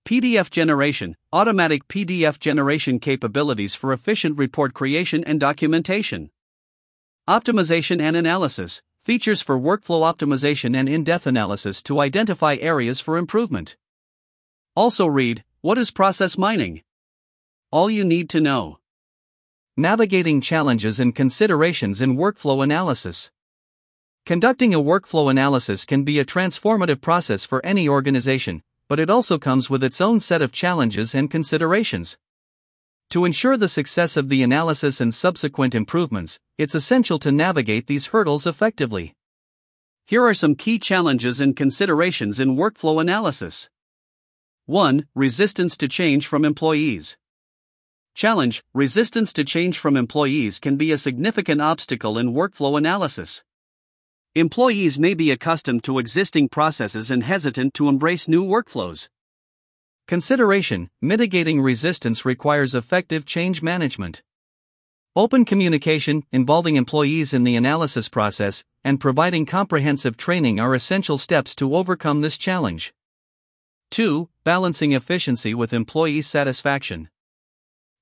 PDF 0.06 0.52
generation, 0.52 1.16
automatic 1.32 1.88
PDF 1.88 2.38
generation 2.38 3.00
capabilities 3.00 3.76
for 3.76 3.94
efficient 3.94 4.38
report 4.38 4.74
creation 4.74 5.24
and 5.24 5.40
documentation. 5.40 6.32
Optimization 7.30 8.02
and 8.02 8.18
analysis, 8.18 8.84
features 9.06 9.42
for 9.42 9.58
workflow 9.58 10.02
optimization 10.14 10.76
and 10.76 10.90
in 10.90 11.06
depth 11.06 11.26
analysis 11.26 11.82
to 11.82 12.02
identify 12.02 12.58
areas 12.60 13.00
for 13.00 13.16
improvement. 13.16 13.78
Also, 14.76 15.06
read 15.06 15.46
What 15.62 15.78
is 15.78 15.92
process 15.92 16.38
mining? 16.38 16.84
All 17.72 17.90
you 17.90 18.04
need 18.04 18.30
to 18.32 18.42
know. 18.42 18.80
Navigating 19.78 20.40
challenges 20.40 21.02
and 21.02 21.14
considerations 21.14 22.02
in 22.02 22.16
workflow 22.16 22.64
analysis. 22.64 23.30
Conducting 24.26 24.74
a 24.74 24.80
workflow 24.80 25.30
analysis 25.30 25.84
can 25.84 26.06
be 26.06 26.18
a 26.18 26.24
transformative 26.24 27.02
process 27.02 27.44
for 27.44 27.64
any 27.66 27.90
organization, 27.90 28.64
but 28.88 29.02
it 29.02 29.10
also 29.10 29.38
comes 29.38 29.70
with 29.70 29.84
its 29.84 30.00
own 30.00 30.22
set 30.22 30.42
of 30.42 30.54
challenges 30.54 31.14
and 31.14 31.30
considerations. 31.30 32.18
To 33.10 33.26
ensure 33.26 33.58
the 33.58 33.68
success 33.68 34.16
of 34.16 34.30
the 34.30 34.44
analysis 34.44 35.02
and 35.02 35.14
subsequent 35.14 35.76
improvements, 35.76 36.40
it's 36.58 36.74
essential 36.74 37.20
to 37.20 37.32
navigate 37.34 37.88
these 37.88 38.08
hurdles 38.08 38.48
effectively. 38.48 39.14
Here 40.06 40.24
are 40.24 40.34
some 40.34 40.56
key 40.56 40.80
challenges 40.80 41.42
and 41.42 41.54
considerations 41.54 42.40
in 42.40 42.56
workflow 42.56 43.02
analysis. 43.02 43.70
1. 44.68 45.06
Resistance 45.14 45.76
to 45.76 45.90
change 45.90 46.28
from 46.28 46.46
employees. 46.46 47.18
Challenge 48.16 48.64
Resistance 48.74 49.34
to 49.34 49.44
change 49.44 49.78
from 49.78 49.98
employees 49.98 50.58
can 50.58 50.78
be 50.78 50.94
a 50.94 50.98
significant 50.98 51.60
obstacle 51.60 52.18
in 52.18 52.34
workflow 52.34 52.78
analysis. 52.78 53.44
Employees 54.36 54.98
may 54.98 55.14
be 55.14 55.32
accustomed 55.32 55.84
to 55.84 56.00
existing 56.00 56.48
processes 56.48 57.12
and 57.12 57.24
hesitant 57.24 57.74
to 57.74 57.90
embrace 57.90 58.30
new 58.30 58.46
workflows. 58.46 59.10
Consideration 60.08 60.90
Mitigating 61.02 61.62
resistance 61.62 62.24
requires 62.24 62.74
effective 62.74 63.26
change 63.26 63.62
management. 63.62 64.24
Open 65.18 65.44
communication, 65.44 66.24
involving 66.32 66.78
employees 66.78 67.34
in 67.34 67.44
the 67.44 67.58
analysis 67.58 68.08
process, 68.08 68.64
and 68.82 69.02
providing 69.02 69.46
comprehensive 69.46 70.16
training 70.16 70.58
are 70.58 70.74
essential 70.74 71.18
steps 71.18 71.54
to 71.54 71.76
overcome 71.76 72.22
this 72.22 72.38
challenge. 72.38 72.94
2. 73.92 74.30
Balancing 74.46 74.94
efficiency 74.94 75.54
with 75.54 75.74
employee 75.74 76.22
satisfaction. 76.22 77.10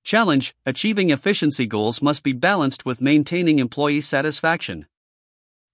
Challenge 0.03 0.53
Achieving 0.65 1.11
efficiency 1.11 1.65
goals 1.65 2.01
must 2.01 2.23
be 2.23 2.33
balanced 2.33 2.85
with 2.85 2.99
maintaining 2.99 3.59
employee 3.59 4.01
satisfaction. 4.01 4.85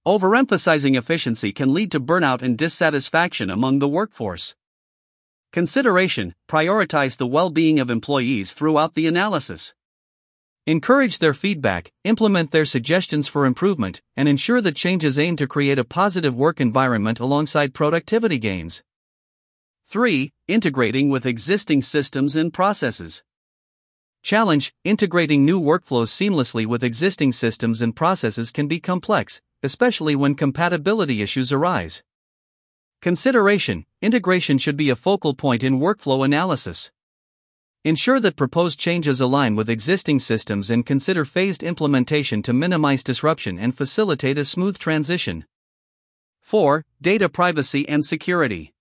Overemphasizing 0.05 0.95
efficiency 0.95 1.51
can 1.51 1.74
lead 1.74 1.91
to 1.91 2.00
burnout 2.00 2.43
and 2.43 2.55
dissatisfaction 2.55 3.50
among 3.50 3.79
the 3.79 3.88
workforce. 3.88 4.55
Consideration 5.51 6.36
Prioritize 6.48 7.17
the 7.17 7.25
well 7.25 7.50
being 7.50 7.79
of 7.79 7.89
employees 7.89 8.53
throughout 8.53 8.93
the 8.93 9.07
analysis. 9.07 9.74
Encourage 10.67 11.17
their 11.17 11.33
feedback, 11.33 11.91
implement 12.03 12.51
their 12.51 12.65
suggestions 12.65 13.27
for 13.27 13.48
improvement, 13.48 14.03
and 14.15 14.29
ensure 14.29 14.62
that 14.62 14.75
changes 14.75 15.17
aim 15.17 15.38
to 15.38 15.48
create 15.48 15.79
a 15.79 15.83
positive 15.83 16.36
work 16.36 16.62
environment 16.62 17.19
alongside 17.19 17.74
productivity 17.74 18.38
gains. 18.38 18.83
3. 19.88 20.31
Integrating 20.48 21.09
with 21.09 21.25
existing 21.25 21.81
systems 21.81 22.36
and 22.36 22.53
processes. 22.53 23.24
Challenge 24.21 24.73
Integrating 24.83 25.45
new 25.45 25.61
workflows 25.61 26.09
seamlessly 26.09 26.65
with 26.65 26.83
existing 26.83 27.31
systems 27.31 27.81
and 27.81 27.95
processes 27.95 28.51
can 28.51 28.67
be 28.67 28.79
complex, 28.79 29.41
especially 29.63 30.15
when 30.15 30.35
compatibility 30.35 31.21
issues 31.21 31.53
arise. 31.53 32.03
Consideration 33.01 33.85
Integration 34.01 34.57
should 34.57 34.75
be 34.75 34.89
a 34.89 34.95
focal 34.95 35.33
point 35.33 35.63
in 35.63 35.79
workflow 35.79 36.25
analysis. 36.25 36.91
Ensure 37.85 38.19
that 38.19 38.35
proposed 38.35 38.77
changes 38.77 39.21
align 39.21 39.55
with 39.55 39.69
existing 39.69 40.19
systems 40.19 40.69
and 40.69 40.85
consider 40.85 41.23
phased 41.23 41.63
implementation 41.63 42.41
to 42.43 42.51
minimize 42.51 43.03
disruption 43.03 43.57
and 43.57 43.77
facilitate 43.77 44.38
a 44.38 44.43
smooth 44.43 44.77
transition. 44.77 45.45
4. 46.41 46.83
Data 47.01 47.29
privacy 47.29 47.88
and 47.88 48.03
security. 48.03 48.73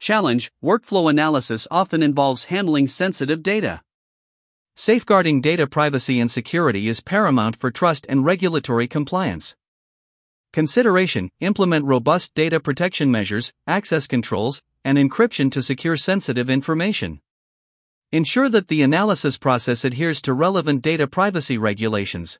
Challenge 0.00 0.50
Workflow 0.62 1.08
analysis 1.08 1.68
often 1.70 2.02
involves 2.02 2.44
handling 2.44 2.88
sensitive 2.88 3.44
data. 3.44 3.82
Safeguarding 4.80 5.42
data 5.42 5.66
privacy 5.66 6.18
and 6.20 6.30
security 6.30 6.88
is 6.88 7.02
paramount 7.02 7.54
for 7.54 7.70
trust 7.70 8.06
and 8.08 8.24
regulatory 8.24 8.88
compliance. 8.88 9.54
Consideration 10.54 11.28
Implement 11.40 11.84
robust 11.84 12.34
data 12.34 12.58
protection 12.58 13.10
measures, 13.10 13.52
access 13.66 14.06
controls, 14.06 14.62
and 14.82 14.96
encryption 14.96 15.52
to 15.52 15.60
secure 15.60 15.98
sensitive 15.98 16.48
information. 16.48 17.20
Ensure 18.10 18.48
that 18.48 18.68
the 18.68 18.80
analysis 18.80 19.36
process 19.36 19.84
adheres 19.84 20.22
to 20.22 20.32
relevant 20.32 20.80
data 20.80 21.06
privacy 21.06 21.58
regulations. 21.58 22.38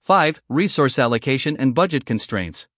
5. 0.00 0.40
Resource 0.48 0.98
allocation 0.98 1.58
and 1.58 1.74
budget 1.74 2.06
constraints. 2.06 2.68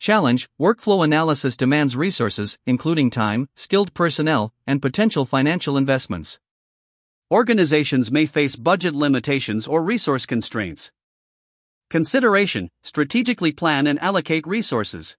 Challenge 0.00 0.48
Workflow 0.60 1.04
analysis 1.04 1.56
demands 1.56 1.94
resources, 1.94 2.58
including 2.66 3.08
time, 3.08 3.48
skilled 3.54 3.94
personnel, 3.94 4.52
and 4.66 4.82
potential 4.82 5.24
financial 5.24 5.76
investments 5.76 6.40
organizations 7.30 8.10
may 8.10 8.24
face 8.24 8.56
budget 8.56 8.94
limitations 8.94 9.66
or 9.66 9.82
resource 9.82 10.24
constraints. 10.24 10.90
Consideration 11.90 12.70
Strategically 12.82 13.52
plan 13.52 13.86
and 13.86 13.98
allocate 14.00 14.46
resources. 14.46 15.16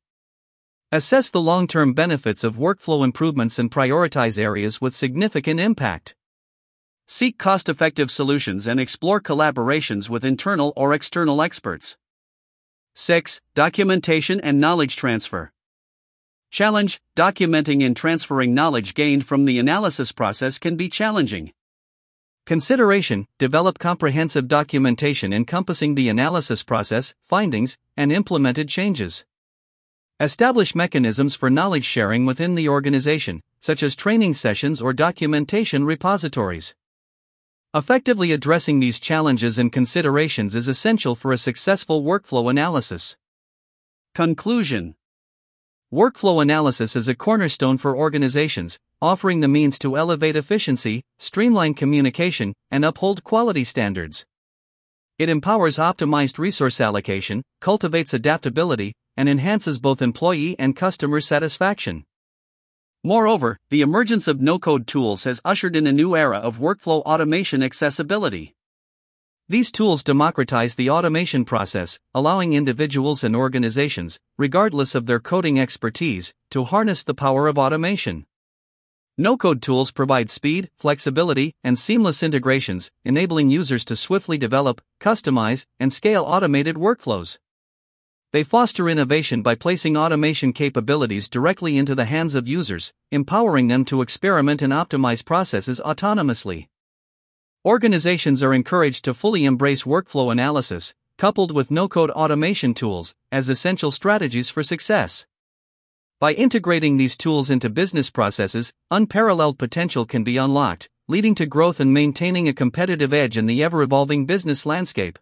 Assess 0.91 1.29
the 1.29 1.41
long 1.41 1.67
term 1.67 1.93
benefits 1.93 2.43
of 2.43 2.55
workflow 2.55 3.03
improvements 3.03 3.59
and 3.59 3.69
prioritize 3.69 4.39
areas 4.39 4.81
with 4.81 4.95
significant 4.95 5.59
impact. 5.59 6.15
Seek 7.07 7.37
cost 7.37 7.69
effective 7.69 8.09
solutions 8.09 8.65
and 8.65 8.79
explore 8.79 9.21
collaborations 9.21 10.09
with 10.09 10.23
internal 10.23 10.73
or 10.75 10.93
external 10.93 11.43
experts. 11.43 11.95
6. 12.95 13.39
Documentation 13.53 14.39
and 14.41 14.59
knowledge 14.59 14.95
transfer. 14.95 15.51
Challenge 16.49 16.99
Documenting 17.15 17.85
and 17.85 17.95
transferring 17.95 18.55
knowledge 18.55 18.95
gained 18.95 19.25
from 19.27 19.45
the 19.45 19.59
analysis 19.59 20.11
process 20.11 20.57
can 20.57 20.75
be 20.75 20.89
challenging. 20.89 21.53
Consideration 22.49 23.27
Develop 23.37 23.77
comprehensive 23.77 24.47
documentation 24.47 25.31
encompassing 25.31 25.93
the 25.93 26.09
analysis 26.09 26.63
process, 26.63 27.13
findings, 27.21 27.77
and 27.95 28.11
implemented 28.11 28.67
changes. 28.67 29.23
Establish 30.19 30.73
mechanisms 30.73 31.35
for 31.35 31.51
knowledge 31.51 31.85
sharing 31.85 32.25
within 32.25 32.55
the 32.55 32.67
organization, 32.67 33.43
such 33.59 33.83
as 33.83 33.95
training 33.95 34.33
sessions 34.33 34.81
or 34.81 34.93
documentation 34.93 35.85
repositories. 35.85 36.73
Effectively 37.75 38.31
addressing 38.31 38.79
these 38.79 38.99
challenges 38.99 39.59
and 39.59 39.71
considerations 39.71 40.55
is 40.55 40.67
essential 40.67 41.13
for 41.13 41.31
a 41.31 41.37
successful 41.37 42.01
workflow 42.01 42.49
analysis. 42.49 43.15
Conclusion 44.15 44.95
Workflow 45.91 46.39
analysis 46.39 46.95
is 46.95 47.07
a 47.07 47.15
cornerstone 47.15 47.75
for 47.79 47.97
organizations, 47.97 48.77
offering 49.01 49.39
the 49.39 49.47
means 49.47 49.79
to 49.79 49.97
elevate 49.97 50.35
efficiency, 50.35 51.01
streamline 51.17 51.73
communication, 51.73 52.53
and 52.69 52.85
uphold 52.85 53.23
quality 53.23 53.63
standards. 53.63 54.23
It 55.17 55.29
empowers 55.29 55.77
optimized 55.77 56.37
resource 56.37 56.79
allocation, 56.79 57.41
cultivates 57.59 58.13
adaptability, 58.13 58.93
and 59.17 59.27
enhances 59.27 59.79
both 59.79 60.03
employee 60.03 60.55
and 60.59 60.75
customer 60.75 61.21
satisfaction. 61.21 62.05
Moreover, 63.03 63.57
the 63.71 63.81
emergence 63.81 64.27
of 64.27 64.39
no 64.39 64.59
code 64.59 64.85
tools 64.85 65.23
has 65.23 65.41
ushered 65.43 65.75
in 65.75 65.87
a 65.87 65.91
new 65.91 66.15
era 66.15 66.37
of 66.37 66.59
workflow 66.59 67.01
automation 67.01 67.63
accessibility. 67.63 68.53
These 69.51 69.71
tools 69.71 70.03
democratize 70.03 70.75
the 70.75 70.91
automation 70.91 71.43
process, 71.43 71.99
allowing 72.13 72.53
individuals 72.53 73.23
and 73.23 73.35
organizations, 73.35 74.19
regardless 74.37 74.93
of 74.93 75.07
their 75.07 75.19
coding 75.19 75.59
expertise, 75.59 76.35
to 76.51 76.65
harness 76.65 77.03
the 77.03 77.15
power 77.15 77.47
of 77.47 77.57
automation. 77.57 78.27
No 79.17 79.37
code 79.37 79.63
tools 79.63 79.89
provide 79.89 80.29
speed, 80.29 80.69
flexibility, 80.77 81.55
and 81.63 81.79
seamless 81.79 82.21
integrations, 82.21 82.91
enabling 83.03 83.49
users 83.49 83.83
to 83.85 83.95
swiftly 83.95 84.37
develop, 84.37 84.81
customize, 84.99 85.65
and 85.79 85.91
scale 85.91 86.25
automated 86.25 86.75
workflows. 86.75 87.39
They 88.31 88.43
foster 88.43 88.87
innovation 88.87 89.41
by 89.41 89.55
placing 89.55 89.97
automation 89.97 90.53
capabilities 90.53 91.27
directly 91.27 91.75
into 91.75 91.95
the 91.95 92.05
hands 92.05 92.35
of 92.35 92.47
users, 92.47 92.93
empowering 93.09 93.67
them 93.67 93.83
to 93.85 94.03
experiment 94.03 94.61
and 94.61 94.71
optimize 94.71 95.25
processes 95.25 95.81
autonomously. 95.83 96.67
Organizations 97.65 98.41
are 98.41 98.53
encouraged 98.53 99.03
to 99.03 99.13
fully 99.13 99.43
embrace 99.43 99.83
workflow 99.83 100.31
analysis, 100.31 100.95
coupled 101.17 101.51
with 101.51 101.69
no 101.69 101.89
code 101.89 102.09
automation 102.11 102.73
tools, 102.73 103.13
as 103.33 103.49
essential 103.49 103.91
strategies 103.91 104.49
for 104.49 104.63
success. 104.63 105.25
By 106.21 106.31
integrating 106.31 106.95
these 106.95 107.17
tools 107.17 107.49
into 107.49 107.69
business 107.69 108.09
processes, 108.09 108.71
unparalleled 108.89 109.57
potential 109.57 110.05
can 110.05 110.23
be 110.23 110.37
unlocked, 110.37 110.87
leading 111.09 111.35
to 111.35 111.45
growth 111.45 111.81
and 111.81 111.93
maintaining 111.93 112.47
a 112.47 112.53
competitive 112.53 113.11
edge 113.11 113.35
in 113.35 113.45
the 113.45 113.61
ever 113.61 113.81
evolving 113.81 114.25
business 114.25 114.65
landscape. 114.65 115.19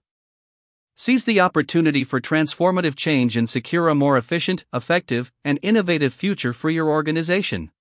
Seize 0.96 1.24
the 1.24 1.40
opportunity 1.40 2.04
for 2.04 2.22
transformative 2.22 2.96
change 2.96 3.36
and 3.36 3.50
secure 3.50 3.90
a 3.90 3.96
more 3.96 4.16
efficient, 4.16 4.64
effective, 4.72 5.32
and 5.44 5.58
innovative 5.64 6.14
future 6.14 6.54
for 6.54 6.70
your 6.70 6.88
organization. 6.88 7.72